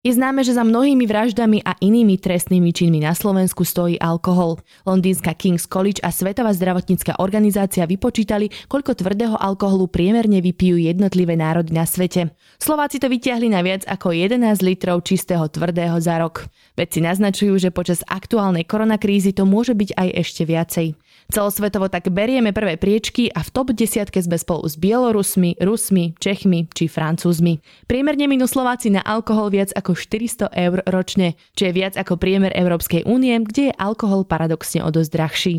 Je 0.00 0.16
známe, 0.16 0.40
že 0.40 0.56
za 0.56 0.64
mnohými 0.64 1.04
vraždami 1.04 1.60
a 1.60 1.76
inými 1.76 2.16
trestnými 2.16 2.72
činmi 2.72 3.04
na 3.04 3.12
Slovensku 3.12 3.68
stojí 3.68 4.00
alkohol. 4.00 4.56
Londýnska 4.88 5.36
King's 5.36 5.68
College 5.68 6.00
a 6.00 6.08
Svetová 6.08 6.56
zdravotnícka 6.56 7.20
organizácia 7.20 7.84
vypočítali, 7.84 8.48
koľko 8.64 8.96
tvrdého 8.96 9.36
alkoholu 9.36 9.92
priemerne 9.92 10.40
vypijú 10.40 10.80
jednotlivé 10.80 11.36
národy 11.36 11.76
na 11.76 11.84
svete. 11.84 12.32
Slováci 12.56 12.96
to 12.96 13.12
vytiahli 13.12 13.52
na 13.52 13.60
viac 13.60 13.84
ako 13.84 14.16
11 14.16 14.40
litrov 14.64 15.04
čistého 15.04 15.44
tvrdého 15.52 16.00
za 16.00 16.16
rok. 16.16 16.48
Vedci 16.80 17.04
naznačujú, 17.04 17.60
že 17.60 17.68
počas 17.68 18.00
aktuálnej 18.08 18.64
koronakrízy 18.64 19.36
to 19.36 19.44
môže 19.44 19.76
byť 19.76 20.00
aj 20.00 20.08
ešte 20.16 20.48
viacej. 20.48 20.96
Celosvetovo 21.30 21.86
tak 21.86 22.10
berieme 22.10 22.50
prvé 22.50 22.74
priečky 22.74 23.30
a 23.30 23.46
v 23.46 23.52
top 23.54 23.70
desiatke 23.70 24.18
sme 24.18 24.34
spolu 24.34 24.66
s 24.66 24.74
Bielorusmi, 24.74 25.62
Rusmi, 25.62 26.18
Čechmi 26.18 26.66
či 26.74 26.90
Francúzmi. 26.90 27.62
Priemerne 27.86 28.26
minú 28.26 28.50
Slováci 28.50 28.90
na 28.90 28.98
alkohol 29.06 29.54
viac 29.54 29.70
ako 29.78 29.94
400 29.94 30.50
eur 30.50 30.82
ročne, 30.90 31.38
čo 31.54 31.70
je 31.70 31.72
viac 31.72 31.94
ako 31.94 32.18
priemer 32.18 32.50
Európskej 32.50 33.06
únie, 33.06 33.38
kde 33.46 33.70
je 33.70 33.78
alkohol 33.78 34.26
paradoxne 34.26 34.82
o 34.82 34.90
dosť 34.90 35.10
drahší. 35.14 35.54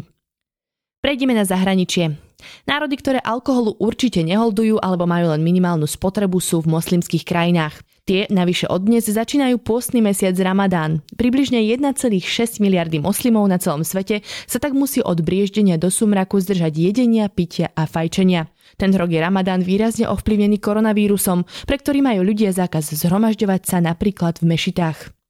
Prejdeme 0.99 1.39
na 1.39 1.47
zahraničie. 1.47 2.19
Národy, 2.67 2.99
ktoré 2.99 3.23
alkoholu 3.23 3.79
určite 3.79 4.19
neholdujú 4.27 4.75
alebo 4.83 5.07
majú 5.07 5.31
len 5.31 5.39
minimálnu 5.39 5.87
spotrebu 5.87 6.43
sú 6.43 6.61
v 6.61 6.77
moslimských 6.77 7.23
krajinách. 7.23 7.79
Tie 8.01 8.25
navyše 8.33 8.65
od 8.65 8.89
dnes 8.89 9.05
začínajú 9.05 9.61
pôstny 9.61 10.01
mesiac 10.01 10.33
Ramadán. 10.41 11.05
Približne 11.21 11.61
1,6 11.61 12.57
miliardy 12.57 12.97
moslimov 12.97 13.45
na 13.45 13.61
celom 13.61 13.85
svete 13.85 14.25
sa 14.49 14.57
tak 14.57 14.73
musí 14.73 15.05
od 15.05 15.21
brieždenia 15.21 15.77
do 15.77 15.93
sumraku 15.93 16.41
zdržať 16.41 16.73
jedenia, 16.81 17.29
pitia 17.29 17.69
a 17.77 17.85
fajčenia. 17.85 18.49
Ten 18.81 18.89
rok 18.97 19.13
je 19.13 19.21
Ramadán 19.21 19.61
výrazne 19.61 20.09
ovplyvnený 20.09 20.57
koronavírusom, 20.57 21.45
pre 21.69 21.77
ktorý 21.77 22.01
majú 22.01 22.25
ľudia 22.25 22.49
zákaz 22.49 22.89
zhromažďovať 23.05 23.61
sa 23.69 23.77
napríklad 23.77 24.41
v 24.41 24.49
mešitách. 24.49 25.20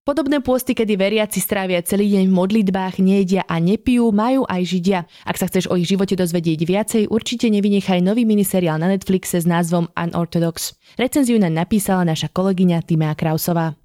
Podobné 0.00 0.40
pôsty, 0.40 0.72
kedy 0.72 0.96
veriaci 0.96 1.44
strávia 1.44 1.84
celý 1.84 2.16
deň 2.16 2.32
v 2.32 2.32
modlitbách, 2.32 3.04
nejedia 3.04 3.44
a 3.44 3.60
nepijú, 3.60 4.08
majú 4.16 4.48
aj 4.48 4.62
Židia. 4.64 5.00
Ak 5.28 5.36
sa 5.36 5.44
chceš 5.44 5.68
o 5.68 5.76
ich 5.76 5.92
živote 5.92 6.16
dozvedieť 6.16 6.60
viacej, 6.64 7.02
určite 7.12 7.52
nevynechaj 7.52 8.00
nový 8.00 8.24
miniseriál 8.24 8.80
na 8.80 8.88
Netflixe 8.88 9.44
s 9.44 9.44
názvom 9.44 9.92
Unorthodox. 9.92 10.72
Recenziu 10.96 11.36
nám 11.36 11.52
napísala 11.52 12.08
naša 12.08 12.32
kolegyňa 12.32 12.80
Timea 12.80 13.12
Krausová. 13.12 13.76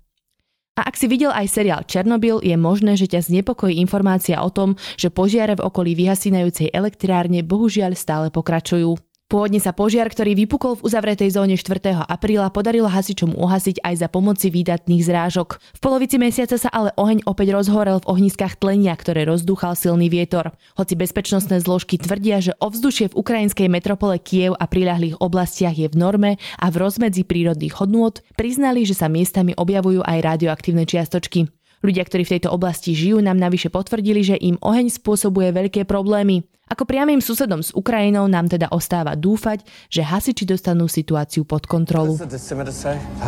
A 0.79 0.81
ak 0.87 0.95
si 0.95 1.11
videl 1.11 1.35
aj 1.35 1.51
seriál 1.51 1.83
Černobyl, 1.83 2.39
je 2.39 2.55
možné, 2.55 2.95
že 2.95 3.11
ťa 3.11 3.27
znepokojí 3.27 3.75
informácia 3.83 4.39
o 4.39 4.47
tom, 4.47 4.79
že 4.95 5.11
požiare 5.11 5.59
v 5.59 5.67
okolí 5.67 5.99
vyhasínajúcej 5.99 6.71
elektrárne 6.71 7.43
bohužiaľ 7.43 7.91
stále 7.95 8.31
pokračujú. 8.31 8.95
Pôvodne 9.25 9.57
sa 9.57 9.73
požiar, 9.73 10.05
ktorý 10.05 10.37
vypukol 10.37 10.77
v 10.77 10.85
uzavretej 10.85 11.33
zóne 11.33 11.57
4. 11.57 11.81
apríla, 11.97 12.53
podarilo 12.53 12.85
hasičom 12.85 13.33
uhasiť 13.33 13.81
aj 13.81 14.05
za 14.05 14.05
pomoci 14.05 14.53
výdatných 14.53 15.01
zrážok. 15.01 15.57
V 15.57 15.79
polovici 15.81 16.21
mesiaca 16.21 16.53
sa 16.61 16.69
ale 16.69 16.93
oheň 16.93 17.25
opäť 17.25 17.57
rozhorel 17.57 17.97
v 18.05 18.09
ohniskách 18.13 18.61
tlenia, 18.61 18.93
ktoré 18.93 19.25
rozdúchal 19.25 19.73
silný 19.73 20.13
vietor. 20.13 20.53
Hoci 20.77 20.93
bezpečnostné 20.93 21.57
zložky 21.57 21.97
tvrdia, 21.97 22.37
že 22.37 22.53
ovzdušie 22.61 23.09
v 23.09 23.17
ukrajinskej 23.17 23.65
metropole 23.65 24.21
Kiev 24.21 24.53
a 24.61 24.69
priľahlých 24.69 25.17
oblastiach 25.17 25.73
je 25.73 25.89
v 25.89 25.97
norme 25.97 26.31
a 26.61 26.65
v 26.69 26.75
rozmedzi 26.85 27.25
prírodných 27.25 27.81
hodnôt, 27.81 28.21
priznali, 28.37 28.85
že 28.85 28.93
sa 28.93 29.09
miestami 29.09 29.57
objavujú 29.57 30.05
aj 30.05 30.21
radioaktívne 30.21 30.85
čiastočky. 30.85 31.49
Ľudia, 31.85 32.01
ktorí 32.01 32.25
v 32.25 32.33
tejto 32.41 32.49
oblasti 32.49 32.97
žijú, 32.97 33.21
nám 33.21 33.37
navyše 33.37 33.69
potvrdili, 33.69 34.25
že 34.25 34.41
im 34.41 34.57
oheň 34.57 34.89
spôsobuje 34.89 35.53
veľké 35.53 35.85
problémy. 35.85 36.41
Ako 36.65 36.89
priamým 36.89 37.21
susedom 37.21 37.61
s 37.61 37.69
Ukrajinou 37.77 38.25
nám 38.25 38.49
teda 38.49 38.73
ostáva 38.73 39.13
dúfať, 39.13 39.61
že 39.85 40.01
hasiči 40.01 40.49
dostanú 40.49 40.89
situáciu 40.89 41.45
pod 41.45 41.69
kontrolu. 41.69 42.17
3.6 42.17 43.21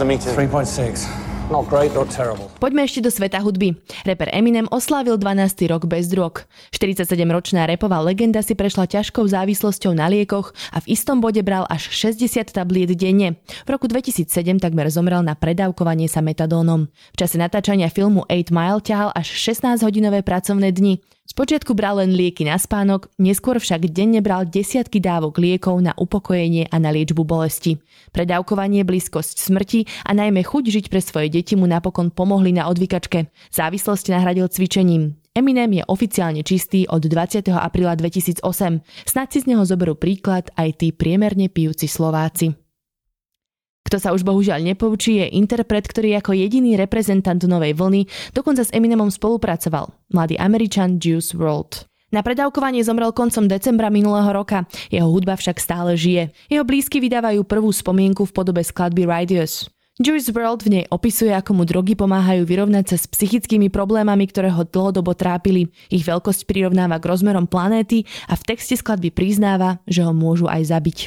Not 0.00 1.29
great. 1.66 1.90
Poďme 2.62 2.86
ešte 2.86 3.02
do 3.02 3.10
sveta 3.10 3.42
hudby. 3.42 3.74
Reper 4.06 4.30
Eminem 4.30 4.70
oslávil 4.70 5.18
12. 5.18 5.66
rok 5.66 5.90
bez 5.90 6.06
drog. 6.06 6.46
47-ročná 6.70 7.66
repová 7.66 7.98
legenda 7.98 8.38
si 8.46 8.54
prešla 8.54 8.86
ťažkou 8.86 9.26
závislosťou 9.26 9.90
na 9.90 10.06
liekoch 10.06 10.54
a 10.70 10.78
v 10.78 10.94
istom 10.94 11.18
bode 11.18 11.42
bral 11.42 11.66
až 11.66 11.90
60 11.90 12.54
tabliet 12.54 12.94
denne. 12.94 13.42
V 13.66 13.68
roku 13.68 13.90
2007 13.90 14.30
takmer 14.62 14.86
zomrel 14.94 15.26
na 15.26 15.34
predávkovanie 15.34 16.06
sa 16.06 16.22
metadónom. 16.22 16.86
V 16.86 17.16
čase 17.18 17.34
natáčania 17.34 17.90
filmu 17.90 18.22
8 18.30 18.54
Mile 18.54 18.80
ťahal 18.86 19.10
až 19.10 19.26
16-hodinové 19.34 20.22
pracovné 20.22 20.70
dni. 20.70 21.02
Spočiatku 21.30 21.78
bral 21.78 22.02
len 22.02 22.10
lieky 22.10 22.42
na 22.42 22.58
spánok, 22.58 23.06
neskôr 23.22 23.62
však 23.62 23.94
denne 23.94 24.18
bral 24.18 24.50
desiatky 24.50 24.98
dávok 24.98 25.38
liekov 25.38 25.78
na 25.78 25.94
upokojenie 25.94 26.66
a 26.66 26.76
na 26.82 26.90
liečbu 26.90 27.22
bolesti. 27.22 27.78
Predávkovanie, 28.10 28.82
blízkosť 28.82 29.38
smrti 29.38 29.86
a 30.02 30.10
najmä 30.10 30.42
chuť 30.42 30.64
žiť 30.66 30.84
pre 30.90 30.98
svoje 30.98 31.30
deti 31.30 31.54
mu 31.54 31.70
napokon 31.70 32.10
pomohli 32.10 32.50
na 32.50 32.66
odvykačke. 32.66 33.30
Závislosť 33.54 34.10
nahradil 34.10 34.50
cvičením. 34.50 35.14
Eminem 35.30 35.78
je 35.78 35.86
oficiálne 35.86 36.42
čistý 36.42 36.90
od 36.90 37.06
20. 37.06 37.46
apríla 37.54 37.94
2008. 37.94 38.42
Snad 39.06 39.30
si 39.30 39.38
z 39.38 39.54
neho 39.54 39.62
zoberú 39.62 39.94
príklad 39.94 40.50
aj 40.58 40.82
tí 40.82 40.90
priemerne 40.90 41.46
pijúci 41.46 41.86
Slováci. 41.86 42.58
Kto 43.80 43.96
sa 43.96 44.12
už 44.12 44.22
bohužiaľ 44.22 44.60
nepoučí, 44.60 45.24
je 45.24 45.32
interpret, 45.34 45.82
ktorý 45.82 46.20
ako 46.20 46.36
jediný 46.36 46.76
reprezentant 46.76 47.40
novej 47.42 47.72
vlny 47.74 48.06
dokonca 48.36 48.62
s 48.62 48.74
Eminemom 48.76 49.08
spolupracoval. 49.08 49.90
Mladý 50.12 50.36
Američan 50.36 51.00
Juice 51.00 51.32
World. 51.32 51.88
Na 52.10 52.26
predávkovanie 52.26 52.82
zomrel 52.82 53.14
koncom 53.14 53.46
decembra 53.46 53.86
minulého 53.86 54.26
roka, 54.34 54.66
jeho 54.90 55.06
hudba 55.06 55.38
však 55.38 55.62
stále 55.62 55.94
žije. 55.94 56.34
Jeho 56.50 56.66
blízky 56.66 56.98
vydávajú 56.98 57.46
prvú 57.46 57.70
spomienku 57.70 58.26
v 58.26 58.34
podobe 58.34 58.66
skladby 58.66 59.06
Radius. 59.06 59.70
Juice 60.00 60.32
World 60.32 60.64
v 60.64 60.80
nej 60.80 60.84
opisuje, 60.88 61.28
ako 61.28 61.60
mu 61.60 61.68
drogy 61.68 61.92
pomáhajú 61.92 62.48
vyrovnať 62.48 62.84
sa 62.88 62.96
s 62.96 63.04
psychickými 63.04 63.68
problémami, 63.68 64.24
ktoré 64.32 64.48
ho 64.48 64.64
dlhodobo 64.64 65.12
trápili. 65.12 65.68
Ich 65.92 66.08
veľkosť 66.08 66.48
prirovnáva 66.48 66.96
k 66.96 67.04
rozmerom 67.04 67.44
planéty 67.44 68.08
a 68.24 68.32
v 68.32 68.42
texte 68.48 68.80
skladby 68.80 69.12
priznáva, 69.12 69.78
že 69.84 70.00
ho 70.00 70.16
môžu 70.16 70.48
aj 70.48 70.72
zabiť. 70.72 70.98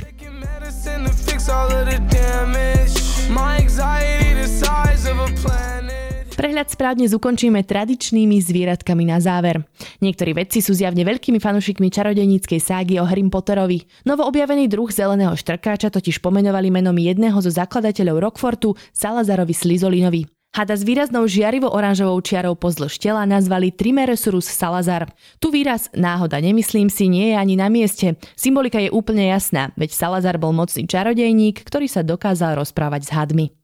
Prehľad 6.34 6.76
správne 6.76 7.08
ukončíme 7.08 7.64
tradičnými 7.64 8.42
zvieratkami 8.42 9.08
na 9.08 9.22
záver. 9.22 9.64
Niektorí 10.02 10.36
vedci 10.36 10.66
sú 10.66 10.76
zjavne 10.76 11.06
veľkými 11.08 11.40
fanúšikmi 11.40 11.88
čarodejníckej 11.94 12.60
ságy 12.60 13.00
o 13.00 13.08
Harry 13.08 13.24
Potterovi. 13.24 13.86
Novo 14.04 14.26
objavený 14.28 14.68
druh 14.68 14.92
zeleného 14.92 15.38
štrkáča 15.38 15.88
totiž 15.94 16.20
pomenovali 16.20 16.68
menom 16.68 17.00
jedného 17.00 17.38
zo 17.38 17.48
zakladateľov 17.48 18.18
Rockfortu, 18.28 18.74
Salazarovi 18.92 19.56
Slizolinovi. 19.56 20.33
Hada 20.54 20.78
s 20.78 20.86
výraznou 20.86 21.26
žiarivo-oranžovou 21.26 22.22
čiarou 22.22 22.54
pozdĺž 22.54 23.02
tela 23.02 23.26
nazvali 23.26 23.74
Trimeresurus 23.74 24.46
salazar. 24.46 25.10
Tu 25.42 25.50
výraz 25.50 25.90
náhoda 25.98 26.38
nemyslím 26.38 26.94
si 26.94 27.10
nie 27.10 27.34
je 27.34 27.42
ani 27.42 27.58
na 27.58 27.74
mieste. 27.74 28.14
Symbolika 28.38 28.78
je 28.78 28.94
úplne 28.94 29.34
jasná, 29.34 29.74
veď 29.74 29.98
Salazar 29.98 30.38
bol 30.38 30.54
mocný 30.54 30.86
čarodejník, 30.86 31.66
ktorý 31.66 31.90
sa 31.90 32.06
dokázal 32.06 32.54
rozprávať 32.54 33.02
s 33.02 33.18
hadmi. 33.18 33.63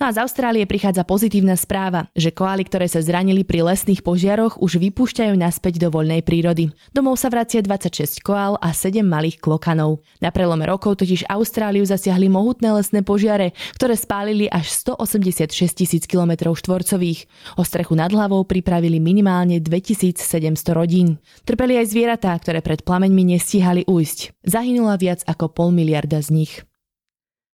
No 0.00 0.08
a 0.08 0.14
z 0.14 0.20
Austrálie 0.20 0.66
prichádza 0.66 1.06
pozitívna 1.06 1.54
správa, 1.54 2.10
že 2.14 2.34
koaly, 2.34 2.66
ktoré 2.66 2.90
sa 2.90 2.98
zranili 3.00 3.46
pri 3.46 3.62
lesných 3.62 4.02
požiaroch, 4.02 4.58
už 4.58 4.82
vypúšťajú 4.82 5.34
naspäť 5.38 5.82
do 5.82 5.88
voľnej 5.90 6.26
prírody. 6.26 6.74
Domov 6.90 7.20
sa 7.20 7.30
vracia 7.30 7.62
26 7.62 8.20
koál 8.20 8.58
a 8.58 8.74
7 8.74 9.00
malých 9.06 9.38
klokanov. 9.38 10.02
Na 10.18 10.34
prelome 10.34 10.66
rokov 10.66 10.98
totiž 11.00 11.30
Austráliu 11.30 11.86
zasiahli 11.86 12.26
mohutné 12.26 12.74
lesné 12.74 13.00
požiare, 13.06 13.54
ktoré 13.78 13.94
spálili 13.94 14.50
až 14.50 14.70
186 14.94 15.50
tisíc 15.72 16.04
km 16.10 16.52
štvorcových. 16.52 17.26
O 17.56 17.62
strechu 17.62 17.94
nad 17.94 18.10
hlavou 18.10 18.42
pripravili 18.42 18.98
minimálne 18.98 19.62
2700 19.62 20.74
rodín. 20.74 21.22
Trpeli 21.46 21.78
aj 21.78 21.90
zvieratá, 21.94 22.34
ktoré 22.36 22.60
pred 22.64 22.82
plameňmi 22.82 23.36
nestíhali 23.36 23.86
ujsť. 23.86 24.44
Zahynula 24.44 24.98
viac 24.98 25.22
ako 25.24 25.50
pol 25.52 25.70
miliarda 25.70 26.18
z 26.20 26.30
nich. 26.34 26.52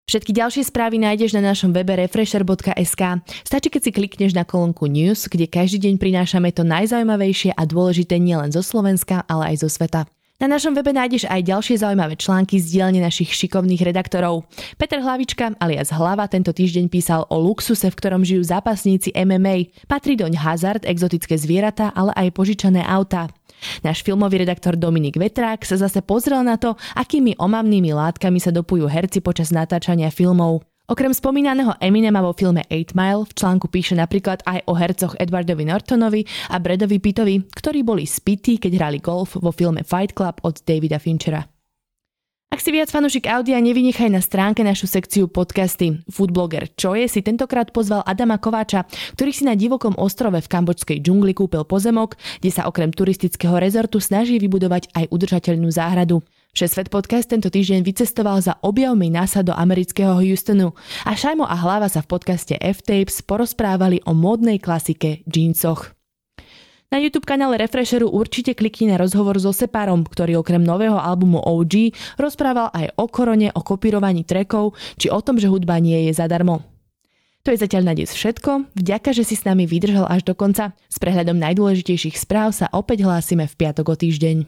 Všetky 0.07 0.31
ďalšie 0.31 0.63
správy 0.71 1.03
nájdeš 1.03 1.35
na 1.35 1.43
našom 1.51 1.75
webe 1.75 1.91
refresher.sk. 1.91 3.03
Stačí, 3.43 3.67
keď 3.67 3.81
si 3.83 3.91
klikneš 3.91 4.31
na 4.31 4.47
kolónku 4.47 4.87
News, 4.87 5.27
kde 5.27 5.51
každý 5.51 5.83
deň 5.83 5.99
prinášame 5.99 6.47
to 6.55 6.63
najzaujímavejšie 6.63 7.51
a 7.51 7.67
dôležité 7.67 8.15
nielen 8.15 8.55
zo 8.55 8.63
Slovenska, 8.63 9.27
ale 9.27 9.51
aj 9.51 9.67
zo 9.67 9.69
sveta. 9.69 10.07
Na 10.39 10.47
našom 10.47 10.79
webe 10.79 10.95
nájdeš 10.95 11.27
aj 11.27 11.51
ďalšie 11.51 11.83
zaujímavé 11.83 12.15
články 12.15 12.55
z 12.55 12.79
dielne 12.79 13.03
našich 13.03 13.35
šikovných 13.35 13.83
redaktorov. 13.83 14.47
Peter 14.79 15.03
Hlavička 15.03 15.59
alias 15.59 15.91
Hlava 15.91 16.23
tento 16.31 16.55
týždeň 16.55 16.87
písal 16.87 17.27
o 17.27 17.35
luxuse, 17.43 17.91
v 17.91 17.99
ktorom 17.99 18.23
žijú 18.23 18.47
zápasníci 18.47 19.11
MMA. 19.11 19.75
Patrí 19.91 20.15
doň 20.15 20.39
hazard, 20.39 20.87
exotické 20.87 21.35
zvieratá, 21.35 21.91
ale 21.91 22.15
aj 22.15 22.31
požičané 22.31 22.79
autá. 22.79 23.27
Náš 23.81 24.05
filmový 24.05 24.41
redaktor 24.45 24.77
Dominik 24.77 25.17
Vetrák 25.17 25.65
sa 25.65 25.77
zase 25.77 26.01
pozrel 26.05 26.41
na 26.45 26.57
to, 26.57 26.77
akými 26.93 27.37
omamnými 27.37 27.93
látkami 27.93 28.37
sa 28.37 28.53
dopujú 28.53 28.85
herci 28.85 29.19
počas 29.19 29.49
natáčania 29.49 30.13
filmov. 30.13 30.63
Okrem 30.87 31.11
spomínaného 31.11 31.75
Eminema 31.83 32.23
vo 32.23 32.31
filme 32.31 32.63
8 32.71 32.95
Mile 32.95 33.27
v 33.27 33.35
článku 33.35 33.67
píše 33.67 33.91
napríklad 33.91 34.39
aj 34.47 34.63
o 34.71 34.73
hercoch 34.77 35.19
Edwardovi 35.19 35.67
Nortonovi 35.67 36.23
a 36.47 36.63
Bradovi 36.63 37.03
Pittovi, 37.03 37.43
ktorí 37.43 37.83
boli 37.83 38.07
spití, 38.07 38.55
keď 38.55 38.71
hrali 38.79 39.03
golf 39.03 39.35
vo 39.35 39.51
filme 39.51 39.83
Fight 39.83 40.15
Club 40.15 40.39
od 40.47 40.63
Davida 40.63 40.95
Finchera. 40.95 41.56
Ak 42.47 42.63
si 42.63 42.71
viac 42.71 42.87
fanúšik 42.87 43.27
audia, 43.27 43.59
nevynechaj 43.59 44.07
na 44.07 44.23
stránke 44.23 44.63
našu 44.63 44.87
sekciu 44.87 45.27
podcasty. 45.27 45.99
Foodblogger 46.07 46.71
Choje 46.79 47.11
si 47.11 47.19
tentokrát 47.19 47.75
pozval 47.75 48.07
Adama 48.07 48.39
Kováča, 48.39 48.87
ktorý 49.19 49.35
si 49.35 49.43
na 49.43 49.51
divokom 49.51 49.99
ostrove 49.99 50.39
v 50.39 50.47
kambočskej 50.47 51.03
džungli 51.03 51.35
kúpil 51.35 51.67
pozemok, 51.67 52.15
kde 52.39 52.51
sa 52.55 52.63
okrem 52.63 52.95
turistického 52.95 53.59
rezortu 53.59 53.99
snaží 53.99 54.39
vybudovať 54.39 54.95
aj 54.95 55.11
udržateľnú 55.11 55.67
záhradu. 55.67 56.23
Všesvet 56.55 56.87
podcast 56.87 57.27
tento 57.27 57.51
týždeň 57.51 57.83
vycestoval 57.83 58.39
za 58.39 58.55
objavmi 58.63 59.11
NASA 59.11 59.43
do 59.43 59.51
amerického 59.51 60.15
Houstonu 60.15 60.71
a 61.03 61.19
Šajmo 61.19 61.43
a 61.43 61.55
Hlava 61.59 61.91
sa 61.91 61.99
v 61.99 62.15
podcaste 62.15 62.55
F-Tapes 62.63 63.27
porozprávali 63.27 63.99
o 64.07 64.15
módnej 64.15 64.63
klasike 64.63 65.19
jeansoch. 65.27 65.96
Na 66.87 67.03
YouTube 67.03 67.27
kanále 67.27 67.59
Refresheru 67.59 68.07
určite 68.07 68.55
klikni 68.55 68.87
na 68.87 68.95
rozhovor 68.95 69.35
so 69.43 69.51
Separom, 69.51 70.07
ktorý 70.07 70.39
okrem 70.39 70.63
nového 70.63 70.95
albumu 70.95 71.43
OG 71.43 71.91
rozprával 72.15 72.71
aj 72.71 72.95
o 72.95 73.11
korone, 73.11 73.51
o 73.51 73.59
kopírovaní 73.59 74.23
trekov, 74.23 74.71
či 74.95 75.11
o 75.11 75.19
tom, 75.19 75.35
že 75.35 75.51
hudba 75.51 75.83
nie 75.83 76.07
je 76.07 76.15
zadarmo. 76.15 76.63
To 77.43 77.51
je 77.51 77.59
zatiaľ 77.59 77.91
na 77.91 77.93
dnes 77.95 78.15
všetko. 78.15 78.71
Vďaka, 78.71 79.11
že 79.11 79.27
si 79.27 79.35
s 79.35 79.43
nami 79.43 79.67
vydržal 79.67 80.07
až 80.07 80.23
do 80.23 80.31
konca. 80.31 80.79
S 80.87 80.95
prehľadom 80.95 81.35
najdôležitejších 81.35 82.15
správ 82.15 82.55
sa 82.55 82.71
opäť 82.71 83.03
hlásime 83.03 83.51
v 83.51 83.55
piatok 83.59 83.91
o 83.91 83.95
týždeň. 83.99 84.47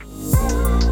Bye. 0.29 0.90